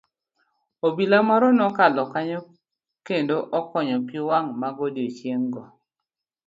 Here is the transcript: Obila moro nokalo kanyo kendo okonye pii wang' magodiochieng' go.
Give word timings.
Obila 0.87 1.17
moro 1.29 1.47
nokalo 1.59 2.03
kanyo 2.13 2.39
kendo 3.07 3.35
okonye 3.59 3.97
pii 4.07 4.25
wang' 4.29 4.51
magodiochieng' 4.61 5.49
go. 5.53 5.63